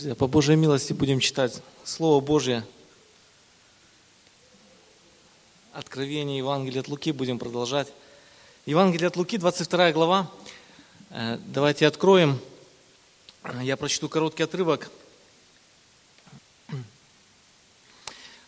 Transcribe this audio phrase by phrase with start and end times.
[0.00, 2.64] Друзья, по Божьей милости будем читать Слово Божье.
[5.74, 7.86] Откровение Евангелия от Луки будем продолжать.
[8.64, 10.30] Евангелие от Луки, 22 глава.
[11.10, 12.40] Э, давайте откроем.
[13.60, 14.90] Я прочту короткий отрывок.
[16.68, 16.74] В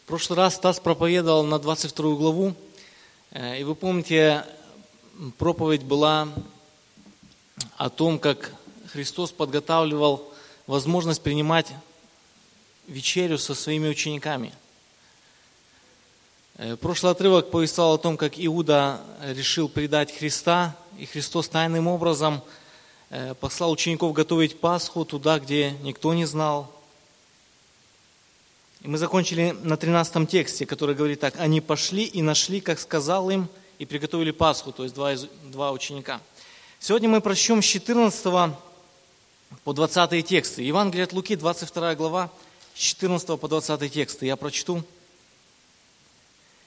[0.07, 2.55] прошлый раз Стас проповедовал на 22 главу.
[3.31, 4.47] Э, и вы помните,
[5.37, 6.29] проповедь была
[7.77, 8.55] о том, как
[8.87, 10.32] Христос подготавливал
[10.67, 11.69] возможность принимать
[12.87, 14.53] вечерю со своими учениками.
[16.57, 22.43] Э, прошлый отрывок повествовал о том, как Иуда решил предать Христа, и Христос тайным образом
[23.11, 26.71] э, послал учеников готовить Пасху туда, где никто не знал.
[28.83, 31.35] И мы закончили на 13 тексте, который говорит так.
[31.39, 33.49] «Они пошли и нашли, как сказал им,
[33.79, 36.21] и приготовили Пасху», то есть два, два ученика.
[36.81, 38.55] Сегодня мы прочтем с 14
[39.65, 40.63] по 20 тексты.
[40.63, 42.31] Евангелие от Луки, 22 глава,
[42.75, 44.27] с 14 по 20 тексты.
[44.27, 44.83] Я прочту.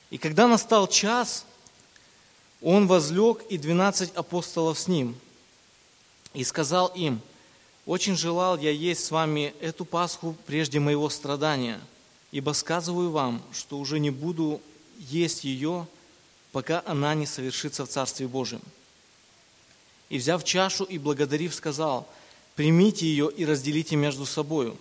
[0.09, 1.45] «И когда настал час,
[2.61, 5.16] он возлег, и двенадцать апостолов с ним,
[6.33, 7.22] и сказал им,
[7.86, 11.80] «Очень желал я есть с вами эту Пасху прежде моего страдания,
[12.31, 14.61] ибо сказываю вам, что уже не буду
[14.97, 15.86] есть ее,
[16.52, 18.61] пока она не совершится в Царстве Божьем».
[20.09, 22.08] И взяв чашу и благодарив, сказал–
[22.56, 24.78] Примите ее и разделите между собою,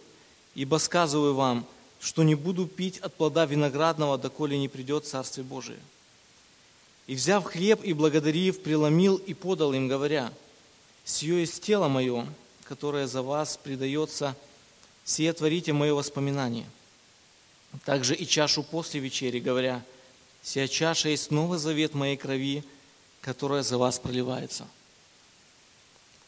[0.54, 1.66] ибо сказываю вам,
[2.00, 5.80] что не буду пить от плода виноградного, доколе не придет Царствие Божие.
[7.08, 10.32] И взяв хлеб и благодарив, преломил и подал им, говоря,
[11.04, 12.26] «Сие есть тело мое,
[12.62, 14.36] которое за вас предается,
[15.04, 16.66] сие творите мое воспоминание».
[17.84, 19.84] Также и чашу после вечери, говоря,
[20.42, 22.62] «Сия чаша есть новый завет моей крови,
[23.20, 24.68] которая за вас проливается».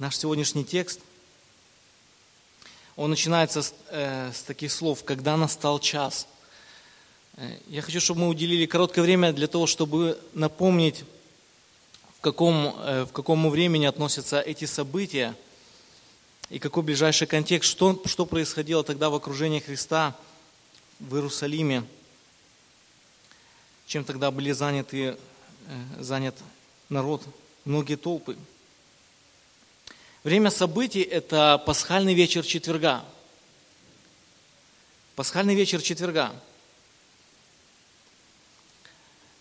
[0.01, 1.01] Наш сегодняшний текст–
[2.97, 6.27] он начинается с, э, с таких слов «когда настал час».
[7.37, 11.05] Э, я хочу, чтобы мы уделили короткое время для того, чтобы напомнить,
[12.19, 15.37] в каком, э, в какому времени относятся эти события
[16.49, 20.17] и какой ближайший контекст, что, что происходило тогда в окружении Христа
[20.99, 21.85] в Иерусалиме,
[23.87, 25.17] чем тогда были заняты, э,
[26.01, 26.35] занят
[26.89, 27.23] народ,
[27.67, 28.39] многие толпы–
[30.27, 33.05] Время событий– это пасхальный вечер четверга.
[35.15, 36.33] Пасхальный вечер четверга.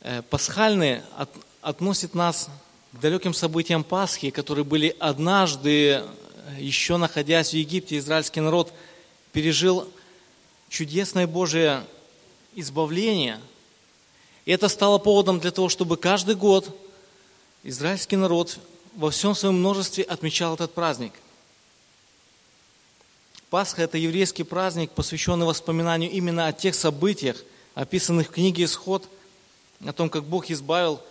[0.01, 1.31] Э, пасхальный от,
[1.63, 2.49] относит нас
[2.91, 6.03] к далеким событиям Пасхи, которые были однажды, э,
[6.59, 8.71] еще находясь в Египте, израильский народ
[9.31, 9.91] пережил
[10.69, 11.83] чудесное Божие
[12.53, 13.41] избавление.
[14.45, 16.79] И это стало поводом для того, чтобы каждый год
[17.63, 18.59] израильский народ
[18.95, 21.13] во всем своем множестве отмечал этот праздник.
[23.49, 27.37] Пасха– это еврейский праздник, посвященный воспоминанию именно о тех событиях,
[27.73, 29.07] описанных в книге «Исход»,
[29.85, 31.01] о том, как Бог избавил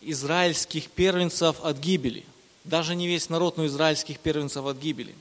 [0.00, 2.24] израильских первенцев от гибели.
[2.64, 5.14] Даже не весь народ, но израильских первенцев от гибели.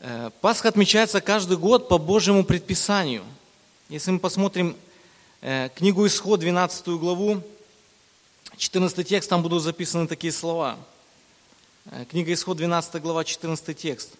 [0.00, 3.24] Э, Пасха отмечается каждый год по Божьему предписанию.
[3.88, 4.76] Если мы посмотрим
[5.40, 7.42] э, книгу Исход, 12 главу,
[8.60, 10.78] 14 текст, там будут записаны такие слова.
[11.86, 14.10] Э, книга Исход, 12 глава, 14 текст.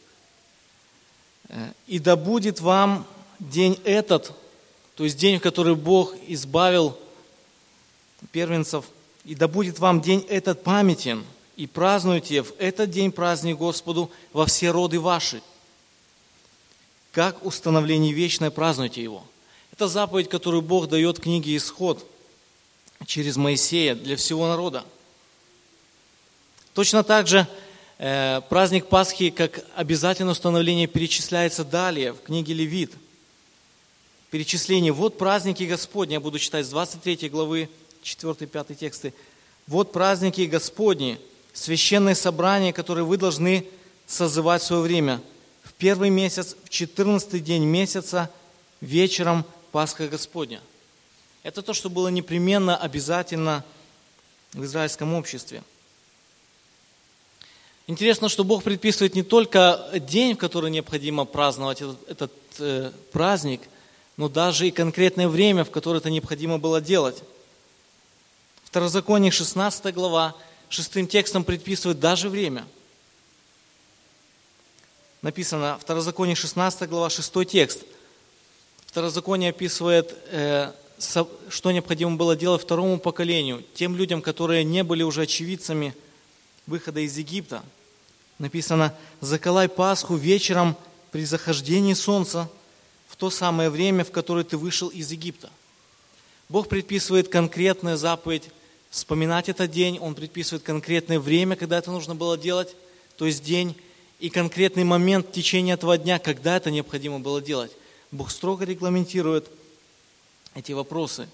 [1.51, 3.07] «Э, «И да будет вам
[3.39, 4.33] день этот,
[4.95, 6.99] то есть день, в который Бог избавил
[8.33, 8.87] первенцев,
[9.27, 11.23] и да будет вам день этот памятен,
[11.57, 15.43] и празднуйте в этот день праздник Господу во все роды ваши.
[17.13, 19.23] Как установление вечное празднуйте его».
[19.71, 22.07] Это заповедь, которую Бог дает книге Исход–
[23.07, 24.85] через Моисея для всего народа.
[26.75, 27.47] Точно так же
[27.99, 32.93] э, праздник Пасхи как обязательное установление перечисляется далее в книге Левит.
[34.31, 34.93] Перечисление.
[34.93, 36.13] Вот праздники Господни.
[36.13, 37.69] Я буду читать с 23 главы
[38.05, 39.13] 4-5 тексты.
[39.67, 41.19] Вот праздники Господни,
[41.53, 43.67] священное собрание, которое вы должны
[44.07, 45.21] созывать в свое время.
[45.65, 48.31] В первый месяц, в 14 день месяца,
[48.81, 50.61] вечером Пасха Господня.
[51.43, 53.65] Это то, что было непременно обязательно
[54.53, 55.63] в израильском обществе.
[57.87, 63.63] Интересно, что Бог предписывает не только день, в который необходимо праздновать этот, этот э, праздник,
[64.17, 67.23] но даже и конкретное время, в которое это необходимо было делать.
[68.65, 70.37] Второзаконие 16 глава,
[70.69, 72.67] шестым текстом предписывает даже время.
[75.23, 77.83] Написано, Второзаконие 16 глава, шестой текст.
[78.87, 85.23] Второзаконие описывает э, что необходимо было делать второму поколению, тем людям, которые не были уже
[85.23, 85.95] очевидцами
[86.67, 87.63] выхода из Египта.
[88.39, 90.77] Написано, заколай Пасху вечером
[91.11, 92.49] при захождении солнца
[93.09, 95.51] в то самое время, в которое ты вышел из Египта.
[96.49, 98.51] Бог предписывает конкретную заповедь
[98.91, 102.75] вспоминать этот день, Он предписывает конкретное время, когда это нужно было делать,
[103.17, 103.77] то есть день,
[104.19, 107.73] и конкретный момент в течение этого дня, когда это необходимо было делать.
[108.11, 109.49] Бог строго регламентирует
[110.55, 111.29] эти вопросы.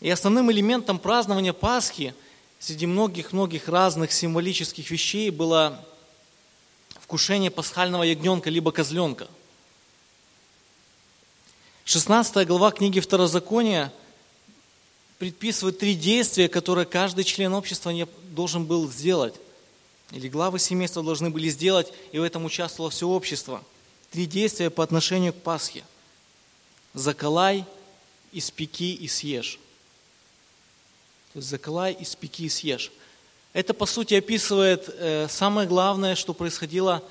[0.00, 2.14] И основным элементом празднования Пасхи
[2.58, 5.84] среди многих-многих разных символических вещей было
[7.00, 9.28] вкушение пасхального ягненка либо козленка–
[11.90, 13.92] 16 глава книги Второзакония
[15.18, 17.92] предписывает три действия, которые каждый член общества
[18.30, 19.34] должен был сделать.
[20.12, 23.60] Или главы семейства должны были сделать, и в этом участвовало все общество.
[24.12, 25.82] Три действия по отношению к Пасхе.
[26.94, 27.64] Заколай,
[28.32, 29.58] испеки и съешь.
[31.32, 32.90] То есть заколай, испеки и съешь.
[33.52, 37.02] Это, по сути, описывает э, самое главное, что происходило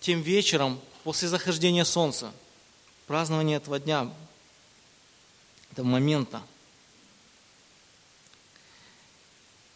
[0.00, 2.32] тем вечером после захождения солнца–
[3.10, 4.08] празднование этого дня,
[5.72, 6.40] этого момента.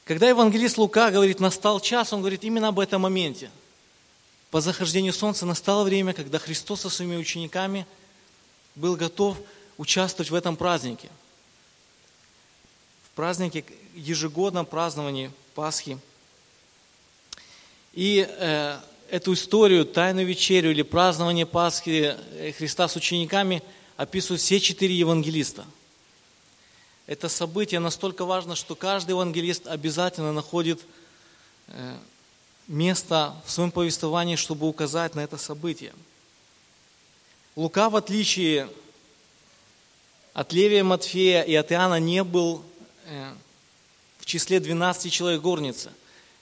[0.05, 3.51] Когда евангелист Лука говорит, настал час, он говорит именно об этом моменте.
[4.53, 7.89] По захождению солнца настало время, когда Христос со своими учениками
[8.75, 9.39] был готов
[9.77, 11.09] участвовать в этом празднике.
[13.05, 15.99] В празднике, ежегодном праздновании Пасхи.
[17.93, 18.79] И э,
[19.11, 23.63] эту историю, Тайную вечерю или празднование Пасхи э, Христа с учениками
[23.97, 25.65] описывают все четыре евангелиста.
[27.07, 30.81] Это событие настолько важно, что каждый евангелист обязательно находит
[31.69, 31.97] э,
[32.67, 35.93] место в своем повествовании, чтобы указать на это событие.
[37.57, 38.69] Лука, в отличие
[40.33, 42.63] от Левия Матфея и от Иоанна, не был
[43.07, 43.33] э,
[44.19, 45.93] в числе 12 человек горницы.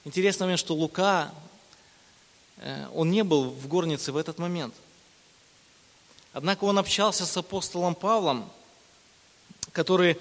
[0.05, 1.33] Интересно момент, что Лука
[2.63, 4.75] Э, он не был в горнице в этот момент.
[6.33, 8.49] Однако он общался с апостолом Павлом,
[9.73, 10.17] который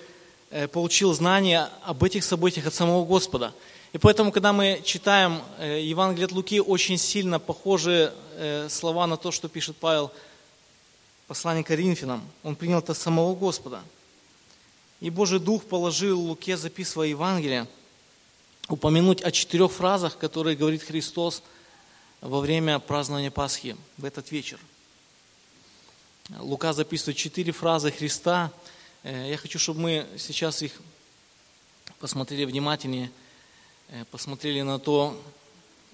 [0.50, 3.54] э, получил знания об этих событиях от самого Господа.
[3.94, 8.14] И поэтому, когда мы читаем Евангелие от Луки, очень сильно похожи
[8.70, 10.14] слова на то, что пишет Павел,
[11.32, 12.22] послание Коринфянам.
[12.44, 13.82] Он принял это самого Господа.
[15.00, 17.68] И Божий Дух положил Луке, записывая Евангелие,
[18.68, 21.42] упомянуть о четырех фразах, которые говорит Христос–
[22.22, 24.60] во время празднования Пасхи, в этот вечер.
[26.38, 28.52] Лука записывает четыре фразы Христа.
[29.04, 30.74] Э, я хочу, чтобы мы сейчас их
[32.00, 33.12] посмотрели внимательнее,
[33.88, 35.20] э, посмотрели на то,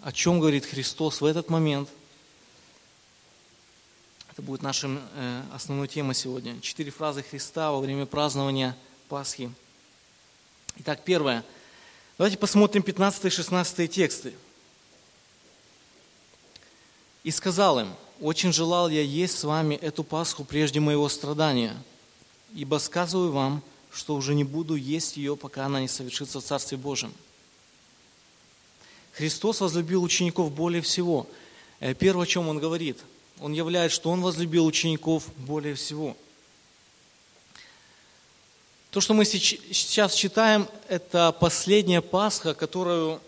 [0.02, 1.90] о чем говорит Христос в этот момент.
[4.38, 6.62] Это будет нашим э, основной темой сегодня.
[6.62, 8.78] Четыре фразы Христа во время празднования
[9.10, 9.52] Пасхи.
[10.78, 11.44] Итак, первое.
[12.20, 14.36] Давайте посмотрим 15 и 16 тексты.
[17.24, 21.76] И сказал им, очень желал я есть с вами эту Пасху прежде моего страдания,
[22.54, 26.78] ибо сказываю вам, что уже не буду есть ее, пока она не совершится в Царстве
[26.78, 27.12] Божьем.
[29.14, 31.26] Христос возлюбил учеников более всего.
[31.80, 33.00] Э, первое, о чем Он говорит,
[33.40, 36.16] Он являет, что Он возлюбил учеников более всего.
[38.92, 43.22] То, что мы сейчас читаем, это последняя Пасха, которую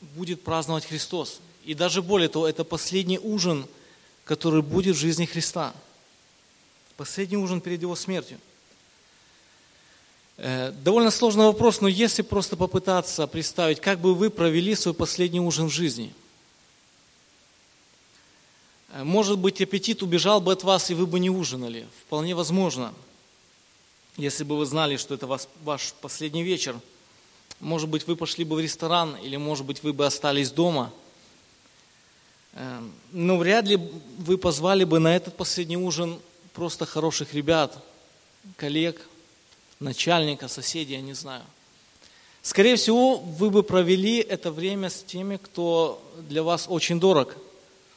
[0.00, 1.40] будет праздновать Христос.
[1.64, 3.66] И даже более того, это последний ужин,
[4.24, 5.72] который будет в жизни Христа.
[6.96, 8.38] Последний ужин перед Его смертью.
[10.36, 15.40] Э, довольно сложный вопрос, но если просто попытаться представить, как бы вы провели свой последний
[15.40, 16.12] ужин в жизни.
[18.94, 21.86] Э, может быть, аппетит убежал бы от вас, и вы бы не ужинали.
[22.06, 22.94] Вполне возможно.
[24.16, 26.80] Если бы вы знали, что это ваш последний вечер.
[27.60, 30.90] Может быть, вы пошли бы в ресторан, или, может быть, вы бы остались дома–
[32.56, 33.78] Эм, ну, вряд ли
[34.18, 36.20] вы позвали бы на этот последний ужин
[36.52, 37.76] просто хороших ребят,
[38.56, 39.08] коллег,
[39.80, 41.42] начальника, соседей, я не знаю.
[42.42, 47.36] Скорее всего, вы бы провели это время с теми, кто для вас очень дорог.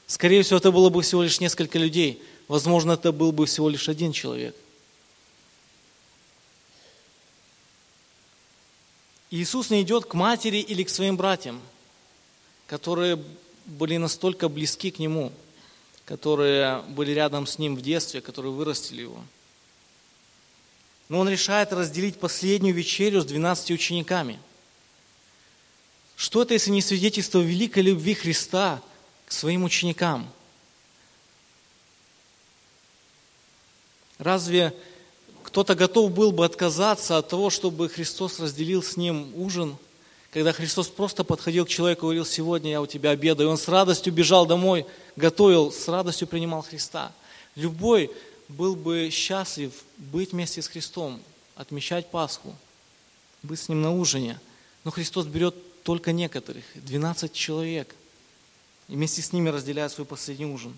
[0.07, 2.23] Скорее всего, это было бы всего лишь несколько людей.
[2.47, 4.55] Возможно, это был бы всего лишь один человек.
[9.29, 11.61] Иисус не идет к матери или к своим братьям,
[12.67, 13.21] которые
[13.65, 15.33] были настолько близки к Нему,
[16.05, 19.21] которые были рядом с Ним в детстве, которые вырастили Его.
[21.09, 24.39] Но Он решает разделить последнюю вечерю с 12 учениками.
[26.15, 28.81] Что это, если не свидетельство великой любви Христа
[29.27, 30.27] к своим ученикам?
[34.17, 34.73] Разве
[35.43, 39.77] кто-то готов был бы отказаться от того, чтобы Христос разделил с ним ужин?
[40.37, 43.57] когда Христос просто подходил к человеку и говорил, сегодня я у тебя обедаю, и он
[43.57, 47.11] с радостью бежал домой, готовил, с радостью принимал Христа.
[47.55, 48.11] Любой
[48.47, 51.19] был бы счастлив быть вместе с Христом,
[51.55, 52.55] отмечать Пасху,
[53.41, 54.39] быть с Ним на ужине.
[54.83, 57.95] Но Христос берет только некоторых, 12 человек,
[58.87, 60.77] и вместе с ними разделяет свой последний ужин.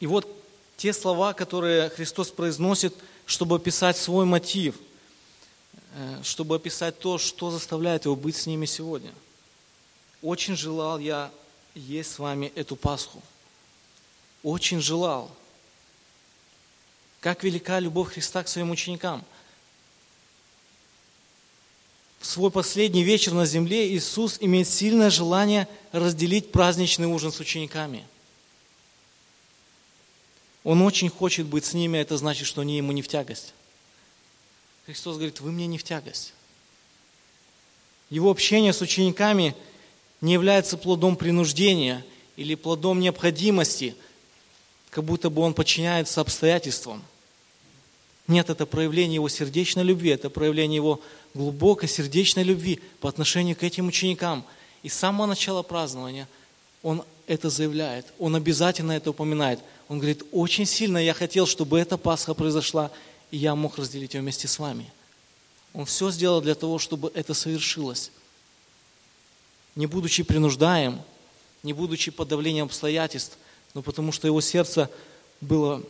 [0.00, 0.26] И вот
[0.76, 4.76] те слова, которые Христос произносит, чтобы описать свой мотив,
[5.94, 9.12] э, чтобы описать то, что заставляет его быть с ними сегодня.
[10.22, 11.30] Очень желал я
[11.74, 13.22] есть с вами эту Пасху.
[14.42, 15.30] Очень желал.
[17.20, 19.24] Как велика любовь Христа к своим ученикам.
[22.18, 28.04] В свой последний вечер на земле Иисус имеет сильное желание разделить праздничный ужин с учениками–
[30.66, 33.54] он очень хочет быть с ними, а это значит, что они ему не в тягость.
[34.84, 36.34] Христос говорит, вы мне не в тягость.
[38.10, 39.54] Его общение с учениками
[40.20, 42.04] не является плодом принуждения
[42.34, 43.94] или плодом необходимости,
[44.90, 47.00] как будто бы он подчиняется обстоятельствам.
[48.26, 51.00] Нет, это проявление его сердечной любви, это проявление его
[51.36, 54.44] глубокой сердечной любви по отношению к этим ученикам.
[54.82, 56.28] И с самого начала празднования
[56.82, 61.96] он это заявляет, он обязательно это упоминает– он говорит, очень сильно я хотел, чтобы эта
[61.96, 62.90] Пасха произошла,
[63.30, 64.92] и я мог разделить ее вместе с вами.
[65.72, 68.10] Он все сделал для того, чтобы это совершилось.
[69.76, 71.00] Не будучи принуждаем,
[71.62, 73.38] не будучи под давлением обстоятельств,
[73.74, 74.90] но потому что его сердце
[75.40, 75.82] было,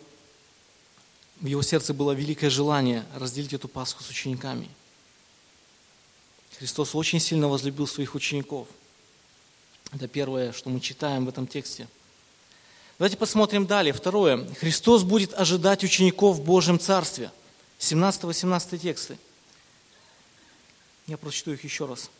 [1.40, 4.68] в его сердце было великое желание разделить эту Пасху с учениками.
[6.58, 8.68] Христос очень сильно возлюбил своих учеников.
[9.92, 11.88] Это первое, что мы читаем в этом тексте–
[12.98, 13.92] Давайте посмотрим далее.
[13.92, 14.46] Второе.
[14.54, 17.30] Христос будет ожидать учеников в Божьем Царстве.
[17.78, 19.18] 17-18 тексты.
[21.06, 22.10] Я прочту их еще раз.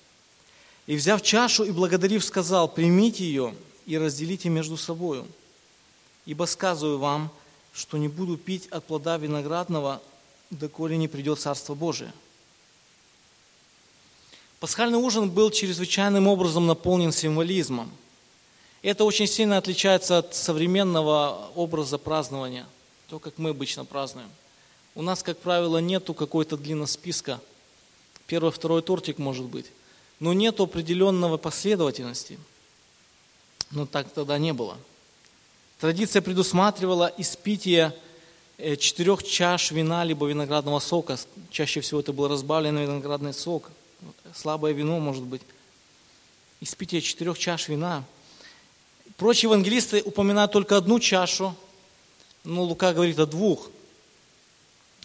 [0.87, 3.55] «И взяв чашу и благодарив, сказал, примите ее
[3.87, 5.27] и разделите между собою.
[6.27, 7.31] Ибо сказываю вам,
[7.73, 10.01] что не буду пить от плода виноградного,
[10.51, 12.13] доколе не придет Царство Божие».
[14.61, 17.91] Пасхальный ужин был чрезвычайным образом наполнен символизмом–
[18.87, 22.67] это очень сильно отличается от современного образа празднования,
[23.09, 24.31] то, как мы обычно празднуем.
[24.95, 27.41] У нас, как правило, нету какой-то длинного списка.
[28.29, 29.67] Первый, второй тортик может быть.
[30.21, 32.39] Но нету определенного последовательности.
[33.73, 34.79] Но так тогда не было.
[35.81, 37.93] Традиция предусматривала испитие
[38.57, 41.19] э, четырех чаш вина либо виноградного сока.
[41.51, 43.73] Чаще всего это был разбавленный виноградный сок.
[44.35, 45.43] Слабое вино, может быть.
[46.61, 48.05] Испитие четырех чаш вина–
[49.17, 51.57] Прочие евангелисты упоминают только одну чашу,
[52.45, 53.71] но Лука говорит о двух.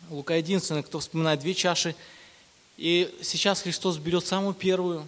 [0.09, 1.95] Лука единственный, кто вспоминает две чаши.
[2.75, 5.07] И сейчас Христос берет самую первую.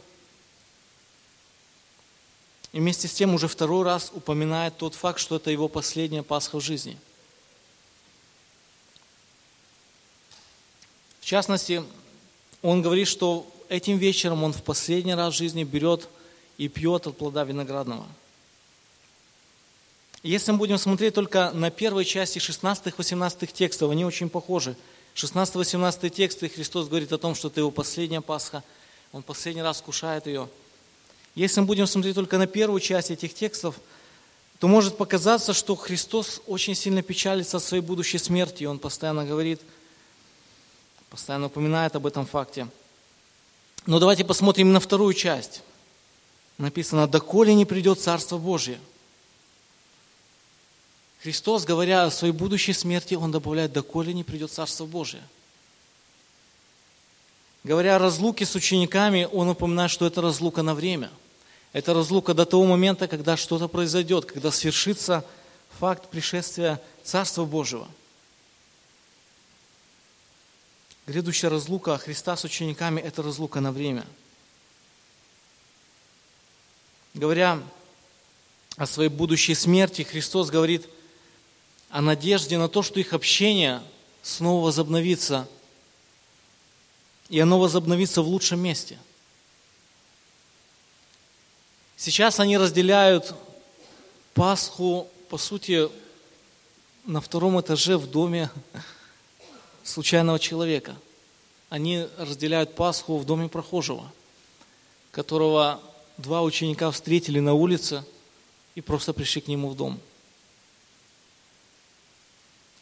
[2.72, 6.58] И вместе с тем уже второй раз упоминает тот факт, что это его последняя Пасха
[6.58, 6.98] в жизни.
[11.20, 11.84] В частности,
[12.62, 16.08] он говорит, что этим вечером он в последний раз в жизни берет
[16.58, 18.08] и пьет от плода виноградного–
[20.24, 24.78] если мы будем смотреть только на первой части 16-18 текстов, они очень похожи.
[25.16, 28.64] 16-18 тексты Христос говорит о том, что это его последняя Пасха,
[29.12, 30.48] он последний раз кушает ее.
[31.36, 33.76] Если мы будем смотреть только на первую часть этих текстов,
[34.60, 39.26] то может показаться, что Христос очень сильно печалится о своей будущей смерти, и он постоянно
[39.26, 39.60] говорит,
[41.10, 42.70] постоянно упоминает об этом факте.
[43.86, 45.62] Но давайте посмотрим на вторую часть.
[46.58, 48.80] Написано, «Доколе не придет Царство Божье».
[51.22, 55.24] Христос, говоря о своей будущей смерти, Он добавляет, доколе не придет Царство Божие.
[57.64, 61.10] Говоря о разлуке с учениками, Он упоминает, что это разлука на время.
[61.72, 65.26] Это разлука до того момента, когда что-то произойдет, когда свершится
[65.80, 67.88] факт пришествия Царства Божьего.
[71.08, 74.06] Грядущая разлука Христа с учениками– это разлука на время.
[77.14, 77.62] Говоря
[78.78, 80.88] о своей будущей смерти, Христос говорит–
[81.94, 83.80] о надежде на то, что их общение
[84.24, 85.48] снова возобновится,
[87.30, 88.98] и оно возобновится в лучшем месте.
[91.96, 93.36] Сейчас они разделяют
[94.34, 95.88] Пасху, по сути,
[97.06, 98.50] на втором этаже в доме
[99.84, 100.96] случайного человека.
[101.70, 104.12] Они разделяют Пасху в доме прохожего,
[105.12, 105.82] которого
[106.18, 108.06] два ученика встретили на улице
[108.76, 110.00] и просто пришли к нему в дом.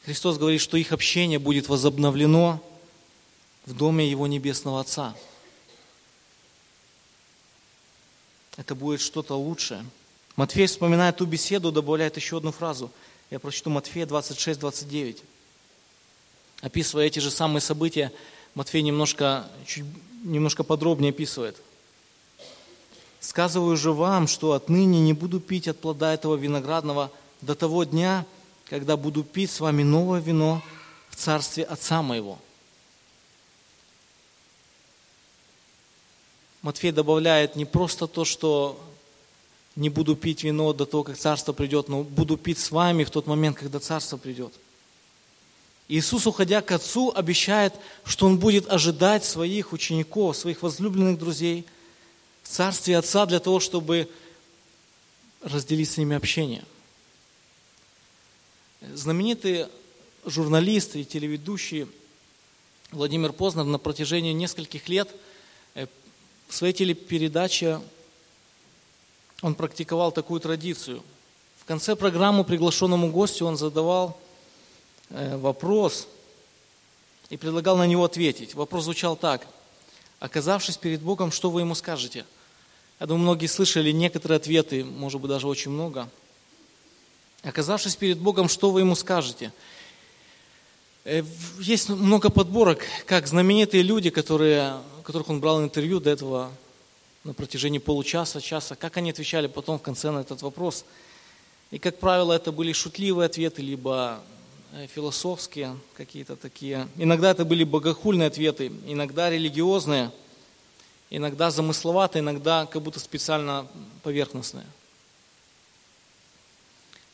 [0.05, 2.61] Христос говорит, что их общение будет возобновлено
[3.65, 5.15] в доме Его Небесного Отца.
[8.57, 9.85] Это будет что-то лучшее.
[10.35, 12.91] Матфей вспоминает ту беседу, добавляет еще одну фразу.
[13.29, 15.23] Я прочту Матфея 26, 29.
[16.61, 18.11] Описывая эти же самые события,
[18.53, 19.85] Матфей немножко, чуть,
[20.23, 21.57] немножко подробнее описывает.
[23.19, 28.25] «Сказываю же вам, что отныне не буду пить от плода этого виноградного до того дня,
[28.65, 30.61] когда буду пить с вами новое вино
[31.09, 32.39] в царстве Отца моего».
[36.61, 38.79] Матфей добавляет не просто то, что
[39.75, 43.09] не буду пить вино до того, как царство придет, но буду пить с вами в
[43.09, 44.53] тот момент, когда царство придет.
[45.91, 47.73] Иисус, уходя к Отцу, обещает,
[48.05, 51.65] что Он будет ожидать своих учеников, своих возлюбленных друзей
[52.43, 54.09] в Царстве Отца для того, чтобы
[55.41, 56.63] разделить с ними общение.
[58.93, 59.65] Знаменитый
[60.25, 61.87] журналист и телеведущий
[62.91, 65.09] Владимир Познер на протяжении нескольких лет
[65.75, 65.87] э,
[66.47, 67.81] в своей телепередаче
[69.41, 71.03] он практиковал такую традицию.
[71.57, 74.20] В конце программы приглашенному гостю он задавал
[75.11, 76.07] вопрос
[77.29, 78.55] и предлагал на него ответить.
[78.55, 79.47] Вопрос звучал так.
[80.19, 82.25] Оказавшись перед Богом, что вы ему скажете?
[82.99, 86.07] Я думаю, многие слышали некоторые ответы, может быть, даже очень много.
[87.41, 89.51] Оказавшись перед Богом, что вы ему скажете?
[91.03, 91.23] Э,
[91.59, 96.51] есть много подборок, как знаменитые люди, которые, которых он брал интервью до этого
[97.23, 100.85] на протяжении получаса, часа, как они отвечали потом в конце на этот вопрос.
[101.71, 104.40] И, как правило, это были шутливые ответы, либо э,
[104.93, 106.87] философские какие-то такие.
[106.97, 110.11] Иногда это были богохульные ответы, иногда религиозные,
[111.09, 113.67] иногда замысловатые, иногда как будто специально
[114.03, 114.65] поверхностные.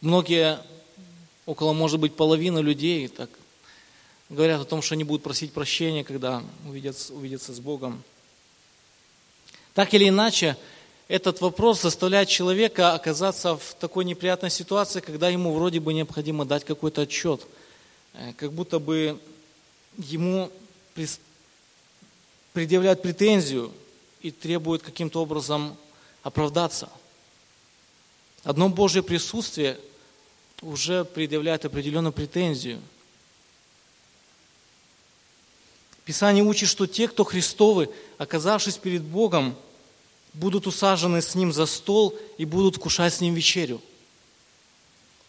[0.02, 0.60] Многие,
[1.46, 3.30] около, может быть, половины людей так
[4.30, 8.04] говорят о том, что они будут просить прощения, когда увидятся, увидятся с Богом.
[9.74, 10.58] Так или иначе,
[11.08, 16.66] этот вопрос заставляет человека оказаться в такой неприятной ситуации, когда ему вроде бы необходимо дать
[16.66, 17.48] какой-то отчет,
[18.14, 19.18] э, как будто бы
[19.98, 20.52] ему
[22.52, 23.72] предъявляют претензию
[24.22, 25.78] и требуют каким-то образом
[26.24, 26.90] оправдаться.
[28.44, 29.80] Одно Божье присутствие
[30.62, 32.82] уже предъявляет определенную претензию.
[36.04, 39.56] Писание учит, что те, кто Христовы, оказавшись перед Богом,
[40.38, 43.82] будут усажены с Ним за стол и будут кушать с Ним вечерю.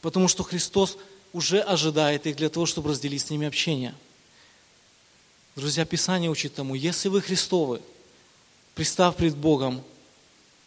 [0.00, 0.98] Потому что Христос
[1.32, 3.94] уже ожидает их для того, чтобы разделить с ними общение.
[5.56, 7.80] Друзья, Писание учит тому, если вы Христовы,
[8.74, 9.82] пристав пред Богом,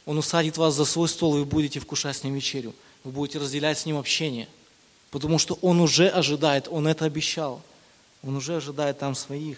[0.06, 2.74] Он усадит вас за свой стол, и вы будете вкушать с Ним вечерю.
[3.04, 4.48] Вы будете разделять с Ним общение.
[5.12, 7.62] Потому что Он уже ожидает, Он это обещал.
[8.24, 9.58] Он уже ожидает там своих.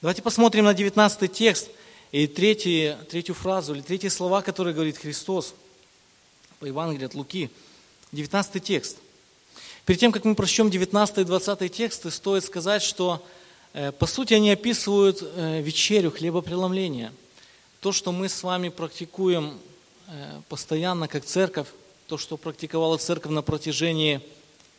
[0.00, 1.68] Давайте посмотрим на 19 текст–
[2.12, 5.54] и третий, третью фразу, или третьи слова, которые говорит Христос
[6.60, 7.50] по Евангелию от Луки,
[8.12, 8.98] 19 текст.
[9.86, 13.24] Перед тем, как мы прочтем 19 и 20 тексты, стоит сказать, что
[13.72, 17.12] э, по сути они описывают э, вечерю, хлебопреломление.
[17.80, 19.58] То, что мы с вами практикуем
[20.06, 21.68] э, постоянно как церковь,
[22.06, 24.20] то, что практиковала церковь на протяжении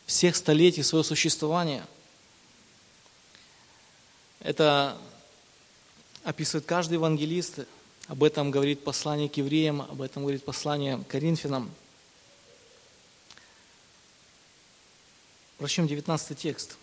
[0.06, 1.84] всех столетий своего существования.
[4.40, 4.96] Это
[6.24, 7.60] описывает каждый евангелист.
[8.08, 11.70] Об этом говорит послание к евреям, об этом говорит послание к Коринфянам.
[15.58, 16.76] Прочтем 19 текст.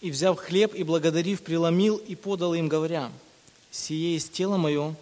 [0.00, 3.10] «И, взяв хлеб и благодарив, преломил и подал им, говоря,
[3.70, 4.94] «Сие есть тело мое,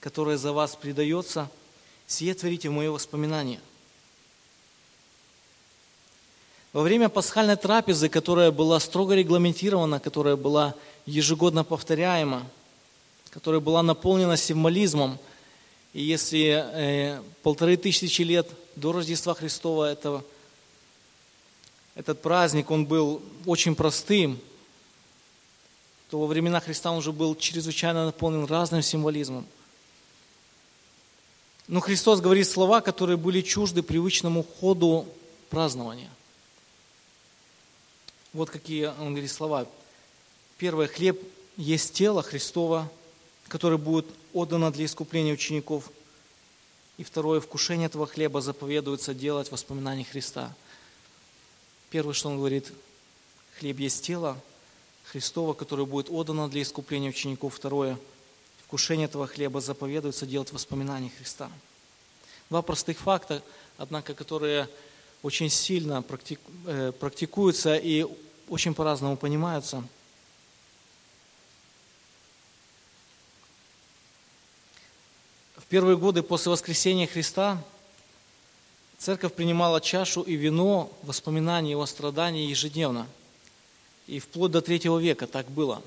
[0.00, 1.50] которое за вас предается,
[2.06, 3.60] сие творите в мое воспоминание».
[6.72, 10.74] Во время пасхальной трапезы, которая была строго регламентирована, которая была
[11.04, 12.48] ежегодно повторяема,
[13.32, 15.18] которая была наполнена символизмом.
[15.94, 20.22] И если э, полторы тысячи лет до Рождества Христова этого,
[21.94, 24.38] этот праздник, он был очень простым,
[26.10, 29.46] то во времена Христа он уже был чрезвычайно наполнен разным символизмом.
[31.68, 35.06] Но Христос говорит слова, которые были чужды привычному ходу
[35.48, 36.10] празднования.
[38.34, 39.66] Вот какие он говорит слова.
[40.58, 41.22] Первое, хлеб
[41.56, 42.90] есть тело Христова,
[43.52, 45.90] которое будет отдано для искупления учеников.
[46.96, 50.54] И второе, вкушение этого хлеба заповедуется делать в воспоминании Христа.
[51.90, 52.72] Первое, что он говорит,
[53.58, 54.40] хлеб есть тело
[55.04, 57.54] Христова, которое будет отдано для искупления учеников.
[57.54, 57.98] Второе,
[58.64, 61.50] вкушение этого хлеба заповедуется делать в воспоминании Христа.
[62.48, 63.42] Два простых факта,
[63.76, 64.66] однако, которые
[65.22, 66.02] очень сильно
[66.66, 68.06] э, практикуются и
[68.48, 69.86] очень по-разному понимаются–
[75.72, 77.58] первые годы после воскресения Христа
[78.98, 83.06] церковь принимала чашу и вино, воспоминания его страданий ежедневно.
[84.06, 85.82] И вплоть до третьего века так было.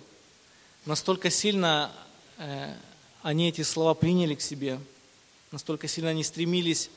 [0.87, 1.91] Настолько сильно
[2.39, 2.73] э,
[3.21, 4.79] они эти слова приняли к себе,
[5.51, 6.89] настолько сильно они стремились,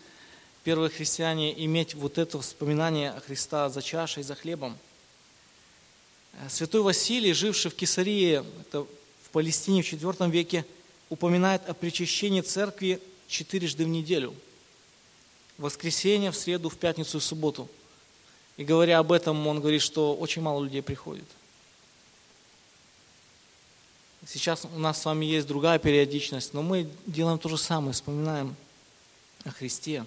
[0.65, 4.79] первые христиане, иметь вот это воспоминание о Христа за чашей, за хлебом.
[6.33, 8.85] Э, святой Василий, живший в Кесарии, это
[9.25, 10.65] в Палестине в IV веке,
[11.11, 14.35] упоминает о причащении церкви четырежды в неделю.
[15.57, 17.69] В воскресенье, в среду, в пятницу и в субботу.
[18.57, 21.27] И говоря об этом, он говорит, что очень мало людей приходит.
[24.27, 28.57] Сейчас у нас с вами есть другая периодичность, но мы делаем то же самое, вспоминаем
[29.45, 30.05] о Христе.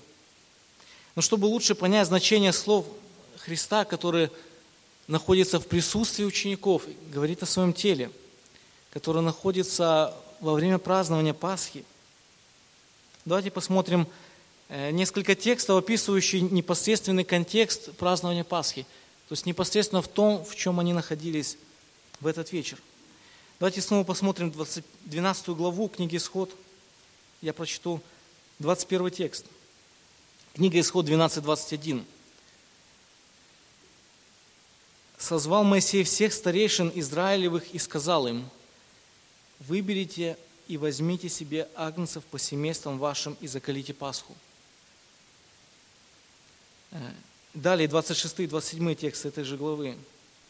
[1.16, 2.86] Но чтобы лучше понять значение слов
[3.38, 4.30] Христа, который
[5.08, 8.12] находится в присутствии учеников, говорит о своем теле,
[8.92, 11.86] который находится во время празднования Пасхи.
[13.24, 14.08] Давайте посмотрим
[14.68, 18.86] э, несколько текстов, описывающих непосредственный контекст празднования Пасхи.
[19.30, 21.58] То есть непосредственно в том, в чем они находились
[22.20, 22.80] в этот вечер.
[23.60, 26.52] Давайте снова посмотрим 20, 12 главу книги Исход.
[27.42, 28.02] Я прочту
[28.58, 29.46] 21 текст.
[30.56, 32.04] Книга Исход 12.21.
[35.20, 38.50] «Созвал Моисей всех старейшин Израилевых и сказал им,
[39.68, 44.36] выберите и возьмите себе агнцев по семействам вашим и закалите Пасху.
[46.92, 46.98] Э,
[47.54, 49.98] далее 26-27 текст этой же главы.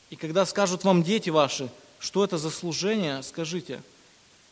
[0.10, 1.69] И когда скажут вам дети ваши,
[2.00, 3.82] что это за служение, скажите,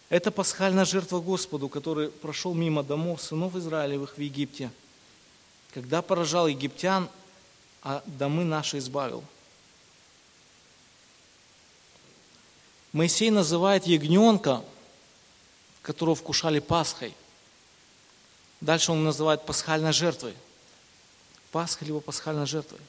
[0.09, 4.71] это пасхальная жертва Господу, который прошел мимо домов сынов Израилевых в Египте,
[5.73, 7.09] когда поражал египтян,
[7.83, 9.23] а домы наши избавил.
[12.91, 14.63] Моисей называет ягненка,
[15.81, 17.13] которого вкушали Пасхой.
[18.61, 20.33] Дальше он называет пасхальной жертвой.
[21.51, 22.79] Пасха либо пасхальной жертвой.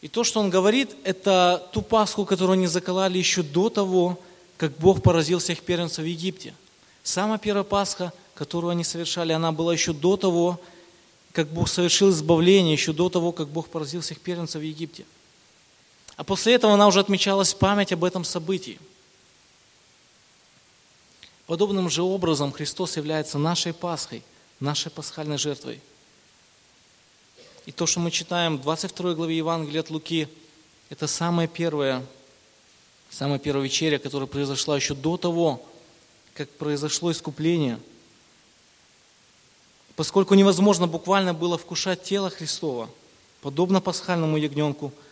[0.00, 4.20] И то, что он говорит, это ту Пасху, которую они заколали еще до того,
[4.56, 6.54] как Бог поразил всех первенцев в Египте.
[7.02, 10.60] Самая первая Пасха, которую они совершали, она была еще до того,
[11.32, 15.04] как Бог совершил избавление, еще до того, как Бог поразил всех первенцев в Египте.
[16.16, 18.80] А после этого она уже отмечалась память об этом событии.
[21.46, 24.22] Подобным же образом Христос является нашей Пасхой,
[24.58, 25.80] нашей пасхальной жертвой.
[27.66, 30.28] И то, что мы читаем в 22 главе Евангелия от Луки,
[30.88, 32.04] это самая первая,
[33.10, 35.64] самая первая вечеря, которая произошла еще до того,
[36.34, 37.78] как произошло искупление.
[39.96, 42.88] Поскольку невозможно буквально было вкушать тело Христова,
[43.42, 44.94] подобно пасхальному ягненку–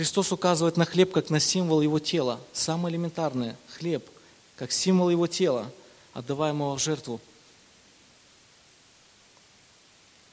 [0.00, 2.40] Христос указывает на хлеб как на символ Его тела.
[2.54, 4.08] Самое элементарное– хлеб,
[4.56, 5.70] как символ Его тела,
[6.14, 7.20] отдаваемого в жертву.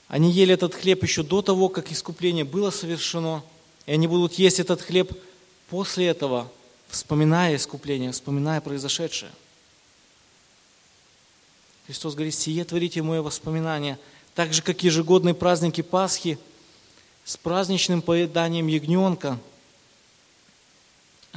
[0.08, 3.44] Они ели этот хлеб еще до того, как искупление было совершено,
[3.86, 5.12] и они будут есть этот хлеб
[5.70, 6.50] после этого,
[6.88, 9.34] вспоминая искупление, вспоминая произошедшее.
[11.88, 14.00] Христос говорит, сие творите мое воспоминание,
[14.34, 16.40] так же, как ежегодные праздники Пасхи–
[17.28, 19.38] с праздничным поеданием ягненка.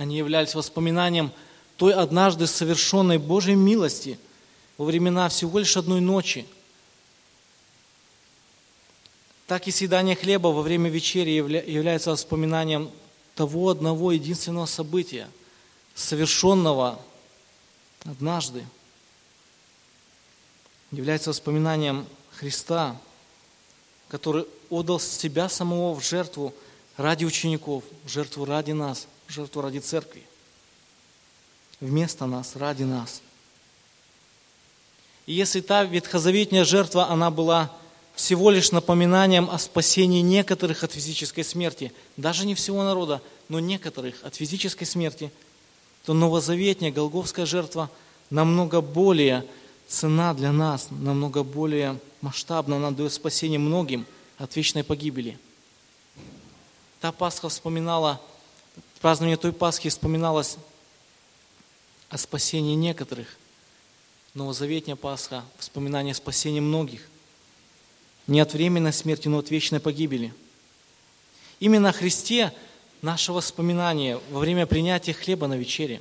[0.01, 1.31] Они являлись воспоминанием
[1.77, 4.19] той однажды совершенной Божьей милости
[4.79, 6.47] во времена всего лишь одной ночи.
[9.47, 12.91] Так и съедание хлеба во время вечери является воспоминанием
[13.35, 15.29] того одного единственного события,
[15.95, 16.99] совершенного
[18.07, 18.65] однажды.
[20.93, 22.99] Является воспоминанием Христа,
[24.09, 26.55] который отдал себя самого в жертву
[26.97, 30.23] ради учеников, в жертву ради нас, жертву ради церкви.
[31.81, 33.23] Вместо нас, ради нас.
[35.27, 37.71] И если та ветхозаветная жертва, она была
[38.15, 44.23] всего лишь напоминанием о спасении некоторых от физической смерти, даже не всего народа, но некоторых
[44.25, 45.31] от физической смерти,
[46.05, 47.91] то новозаветная Голговская жертва
[48.29, 49.47] намного более
[49.89, 54.07] цена для нас, намного более масштабна, она дает спасение многим–
[54.41, 55.39] от вечной погибели.
[57.01, 58.21] Та Пасха вспоминала,
[59.01, 60.57] празднование той Пасхи вспоминалось
[62.09, 63.37] о спасении некоторых.
[64.35, 67.09] Новозаветняя Пасха– вспоминание спасения многих.
[68.27, 70.33] Не от временной смерти, но от вечной погибели.
[71.59, 72.53] Именно о Христе
[73.03, 76.01] наше воспоминание во время принятия хлеба на вечере,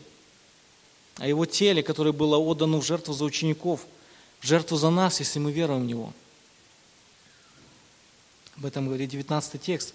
[1.18, 3.86] о Его теле, которое было отдано в жертву за учеников,
[4.40, 6.14] в жертву за нас, если мы веруем в Него–
[8.60, 9.94] об этом говорит 19 текст.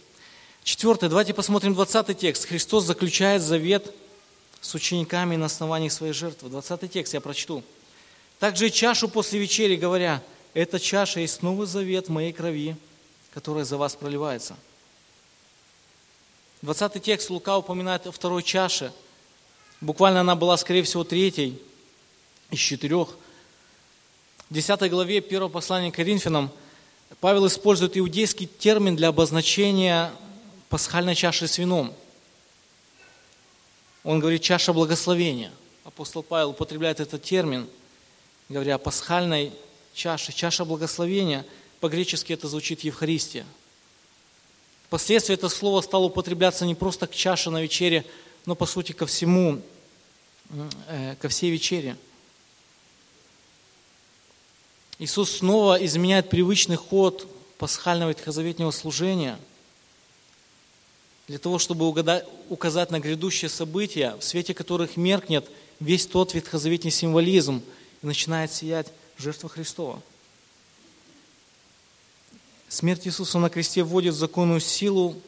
[0.65, 2.47] Четвертое, давайте посмотрим 20 текст.
[2.47, 3.95] Христос заключает завет
[4.63, 6.49] с учениками на основании своей жертвы.
[6.49, 7.63] 20 текст я прочту.
[8.39, 10.23] Также и чашу после вечери, говоря,
[10.55, 12.79] эта чаша есть новый завет моей крови,
[13.35, 14.57] которая за вас проливается.
[16.63, 18.91] 20 текст Лука упоминает о второй чаше.
[19.83, 21.61] Буквально она была, скорее всего, третьей
[22.51, 23.09] из четырех.
[24.49, 26.51] В 10 главе 1 послания к Коринфянам
[27.21, 30.11] Павел использует иудейский термин для обозначения
[30.75, 31.95] пасхальной чаши с вином.
[34.03, 35.53] Он говорит «чаша благословения».
[35.85, 37.69] Апостол Павел употребляет этот термин,
[38.49, 39.53] говоря о пасхальной
[39.95, 40.33] чаше.
[40.33, 41.47] Чаша благословения,
[41.79, 43.47] по-гречески это звучит Евхаристия–
[44.95, 48.05] Впоследствии это слово стало употребляться не просто к чаше на вечере,
[48.47, 49.61] но по сути ко всему,
[50.87, 51.97] э, ко всей вечере.
[55.01, 57.27] Иисус снова изменяет привычный ход
[57.59, 59.37] пасхального ветхозаветнего служения
[61.27, 61.89] для того, чтобы
[62.49, 65.49] указать на грядущие события, в свете которых меркнет
[65.81, 67.63] весь тот ветхозаветный символизм
[68.03, 70.03] и начинает сиять жертва Христова.
[72.69, 75.21] Смерть Иисуса на кресте вводит в законную силу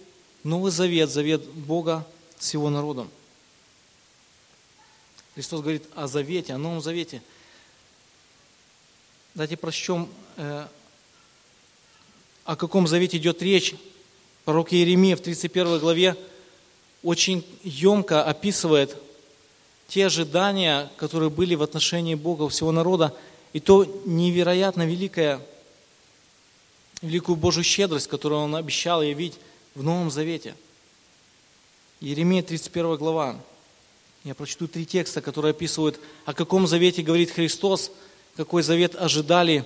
[0.43, 2.07] Новый Завет, Завет Бога
[2.39, 3.11] с Его народом.
[5.35, 7.23] Христос говорит о Завете, о Новом Завете.
[9.35, 10.67] Давайте прочтем, э,
[12.45, 13.75] о каком Завете идет речь.
[14.47, 16.17] Пророк Иеремия в 31 главе
[17.03, 18.97] очень емко описывает
[19.89, 23.13] те ожидания, которые были в отношении Бога всего народа,
[23.53, 25.41] и то невероятно великое
[27.03, 29.35] великую Божью щедрость, которую Он обещал явить
[29.75, 30.55] в Новом Завете.
[32.01, 33.41] Еремия 31 глава.
[34.23, 37.91] Я прочту три текста, которые описывают, о каком завете говорит Христос,
[38.37, 39.65] какой завет ожидали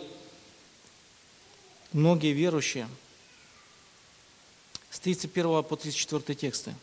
[1.92, 2.88] многие верующие.
[4.90, 6.74] С 31 по 34 тексты.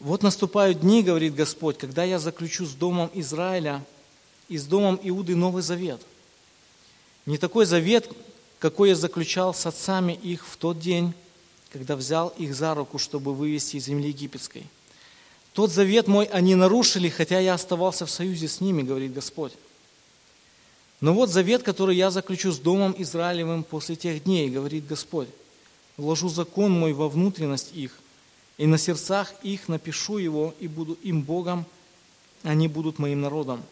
[0.00, 3.84] «Вот наступают дни, говорит Господь, когда я заключу с домом Израиля
[4.48, 6.00] и с домом Иуды новый завет.
[7.26, 8.10] Не такой завет,
[8.58, 11.12] какой я заключал с отцами их в тот день,
[11.70, 14.64] когда взял их за руку, чтобы вывести из земли египетской.
[15.52, 19.52] Тот завет мой они нарушили, хотя я оставался в союзе с ними, говорит Господь.
[21.00, 25.28] Но вот завет, который я заключу с домом Израилевым после тех дней, говорит Господь.
[25.98, 27.98] Вложу закон мой во внутренность их,
[28.56, 31.66] и на сердцах их напишу его, и буду им Богом,
[32.44, 33.62] они будут моим народом.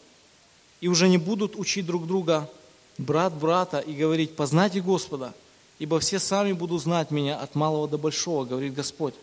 [0.80, 2.50] И уже не будут учить друг друга
[2.98, 5.34] брат брата и говорить, познайте Господа,
[5.78, 9.14] ибо все сами будут знать меня от малого до большого, говорит Господь.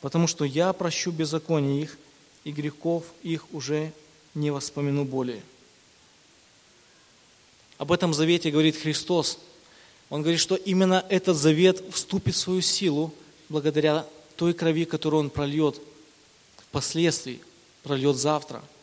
[0.00, 1.98] Потому что я прощу беззаконие их,
[2.44, 3.92] и грехов их уже
[4.34, 5.42] не воспомяну более.
[7.76, 9.38] Об этом завете говорит Христос.
[10.10, 13.12] Он говорит, что именно этот завет вступит в свою силу
[13.48, 15.80] благодаря той крови, которую Он прольет
[16.58, 17.40] впоследствии,
[17.82, 18.62] прольет завтра–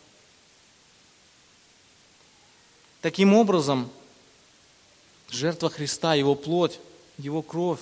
[3.04, 3.90] Таким образом,
[5.30, 6.80] жертва Христа, Его плоть,
[7.18, 7.82] Его кровь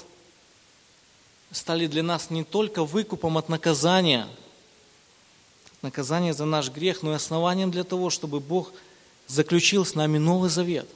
[1.52, 4.28] стали для нас не только выкупом от наказания,
[5.84, 8.74] наказания за наш грех, но и основанием для того, чтобы Бог
[9.28, 10.90] заключил с нами новый завет.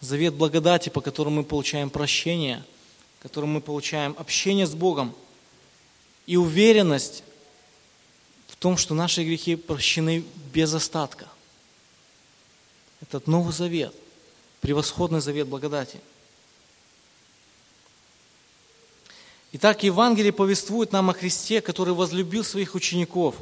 [0.00, 2.64] Завет благодати, по которому мы получаем прощение,
[3.20, 5.14] которым мы получаем общение с Богом
[6.26, 7.22] и уверенность
[8.48, 11.28] в том, что наши грехи прощены без остатка.
[13.00, 13.94] Этот Новый Завет,
[14.60, 16.00] превосходный завет благодати.
[19.52, 23.36] Итак, Евангелие повествует нам о Христе, который возлюбил своих учеников,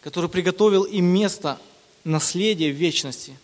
[0.00, 1.60] который приготовил им место
[2.04, 3.36] наследия в вечности,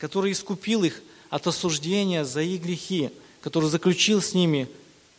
[0.00, 3.10] который искупил их от осуждения за их грехи,
[3.40, 4.68] который заключил с ними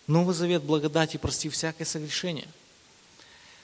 [0.07, 2.47] Новый Завет благодати, простив всякое согрешение.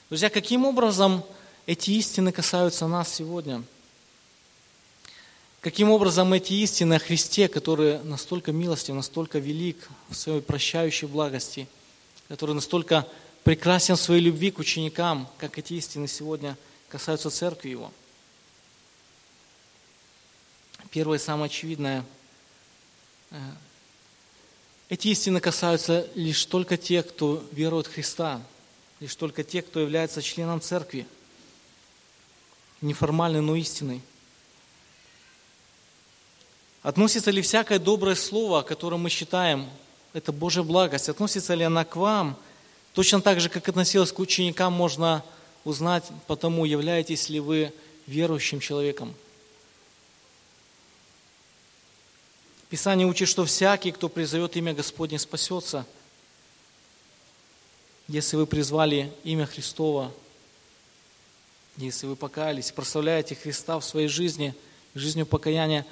[0.09, 1.25] Друзья, каким образом
[1.65, 3.63] эти истины касаются нас сегодня–
[5.59, 11.67] Каким образом эти истины о Христе, который настолько милостив, настолько велик в своей прощающей благости,
[12.29, 13.07] который настолько
[13.43, 17.91] прекрасен в своей любви к ученикам, как эти истины сегодня касаются церкви Его.
[20.91, 22.05] Первое, самое очевидное,
[23.31, 23.37] э,
[24.89, 28.41] эти истины касаются лишь только тех, кто верует в Христа,
[28.99, 31.05] лишь только тех, кто является членом церкви,
[32.81, 34.01] неформальной, но истинной–
[36.87, 39.69] Относится ли всякое доброе слово, которое мы считаем,
[40.13, 42.37] это Божья благость, относится ли она к вам,
[42.93, 45.21] точно так же, как относилась к ученикам, можно
[45.65, 47.73] узнать потому, являетесь ли вы
[48.05, 49.13] верующим человеком.
[52.69, 55.85] Писание учит, что всякий, кто призовет имя Господне, спасется.
[58.07, 60.13] Если вы призвали имя Христова,
[61.77, 64.55] если вы покаялись, прославляете Христа в своей жизни–
[64.97, 65.85] жизнью покаяния,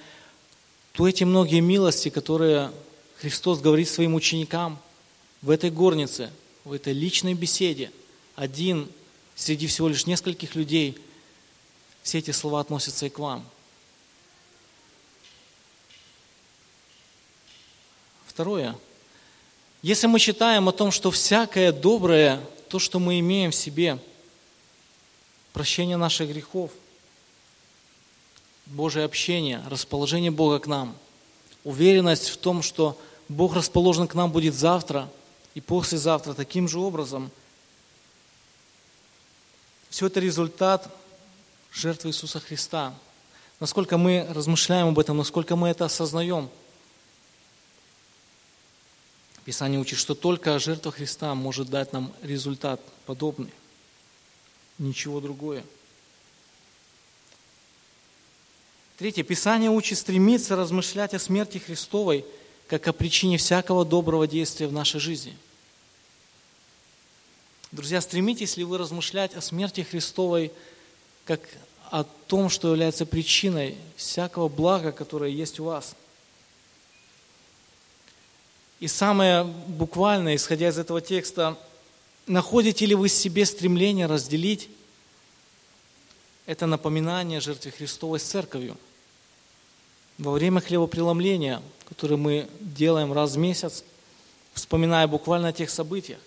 [0.93, 2.71] то эти многие милости, которые
[3.17, 4.79] Христос говорит своим ученикам
[5.41, 6.31] в этой горнице,
[6.63, 7.91] в этой личной беседе,
[8.35, 8.89] один
[9.35, 10.97] среди всего лишь нескольких людей,
[12.03, 13.45] все эти слова относятся и к вам.
[18.35, 18.75] Второе.
[19.81, 23.97] Если мы читаем о том, что всякое доброе, то, что мы имеем в себе,
[25.53, 26.69] прощение наших грехов,
[28.65, 30.97] Божье общение, расположение Бога к нам,
[31.63, 35.09] уверенность в том, что Бог расположен к нам будет завтра
[35.53, 37.31] и послезавтра таким же образом,
[39.89, 40.93] все это результат
[41.71, 42.93] жертвы Иисуса Христа.
[43.61, 46.49] Насколько мы размышляем об этом, насколько мы это осознаем–
[49.45, 53.51] Писание учит, что только жертва Христа может дать нам результат подобный.
[54.79, 55.63] Ничего другое.
[58.97, 59.21] Третье.
[59.23, 62.25] Писание учит стремиться размышлять о смерти Христовой
[62.67, 65.37] как о причине всякого доброго действия в нашей жизни.
[67.71, 70.51] Друзья, стремитесь ли вы размышлять о смерти Христовой
[71.25, 71.41] как
[71.91, 75.95] о том, что является причиной всякого блага, которое есть у вас–
[78.79, 81.57] и самое буквальное, исходя из этого текста,
[82.27, 84.69] находите ли вы себе стремление разделить
[86.45, 88.77] это напоминание жертве Христовой с церковью?
[90.17, 93.83] Во время хлебопреломления, которое мы делаем раз в месяц,
[94.53, 96.19] вспоминая буквально о тех событиях.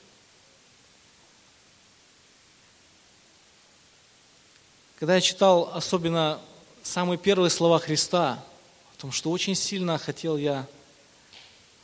[4.99, 6.41] Когда я читал особенно
[6.83, 8.45] самые первые слова Христа,
[8.97, 10.67] о том, что очень сильно хотел я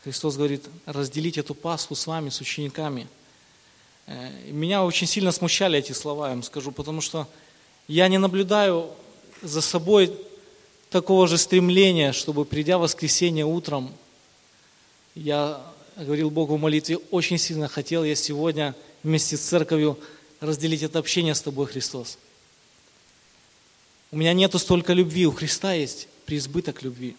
[0.04, 3.08] Христос говорит, разделить эту Пасху с вами, с учениками.
[4.06, 7.26] Э, меня очень сильно смущали эти слова, я вам скажу, потому что
[7.88, 8.90] я не наблюдаю
[9.40, 10.14] за собой
[10.90, 13.94] такого же стремления, чтобы придя в воскресенье утром,
[15.14, 15.64] я
[15.96, 19.98] говорил Богу в молитве, очень сильно хотел я сегодня вместе с церковью
[20.38, 22.18] разделить это общение с Тобой, Христос.
[24.10, 27.16] У меня нету столько любви, у Христа есть преизбыток любви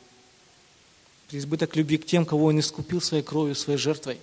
[1.27, 4.19] преизбыток любви к тем, кого Он искупил своей кровью, своей жертвой.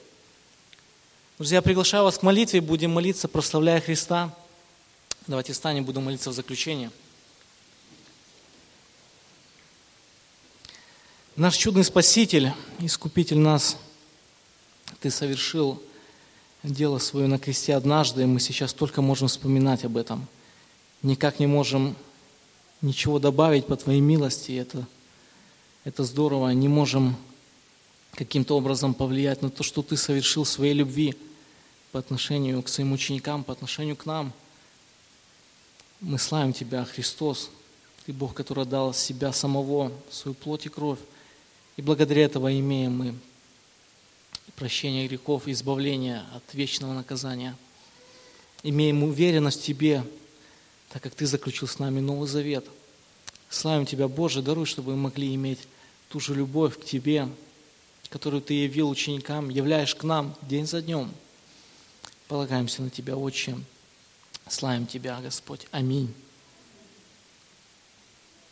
[1.38, 4.34] Друзья, я приглашаю вас к молитве, будем молиться, прославляя Христа.
[5.26, 6.90] Давайте встанем, буду молиться в заключение.
[11.34, 13.76] Наш чудный Спаситель, Искупитель нас,
[15.00, 15.82] Ты совершил
[16.62, 20.28] дело свое на кресте однажды, и мы сейчас только можем вспоминать об этом.
[21.02, 21.96] Никак не можем
[22.82, 24.52] ничего добавить по Твоей милости.
[24.52, 24.86] Это
[25.84, 27.16] это здорово, не можем
[28.12, 31.16] каким-то образом повлиять на то, что Ты совершил своей любви
[31.90, 34.32] по отношению к своим ученикам, по отношению к нам.
[36.00, 37.50] Мы славим Тебя, Христос.
[38.06, 40.98] Ты Бог, который дал себя самого, свою плоть и кровь.
[41.76, 43.14] И благодаря этого имеем мы
[44.56, 47.56] прощение грехов, избавление от вечного наказания.
[48.62, 50.04] Имеем уверенность в Тебе,
[50.90, 52.66] так как Ты заключил с нами Новый Завет.
[53.48, 55.58] Славим Тебя, Боже, даруй, чтобы мы могли иметь
[56.12, 57.26] ту же любовь к Тебе,
[58.10, 61.10] которую Ты явил ученикам, являешь к нам день за днем.
[62.28, 63.56] Полагаемся на Тебя, Отче.
[64.46, 65.66] Славим Тебя, Господь.
[65.70, 66.12] Аминь.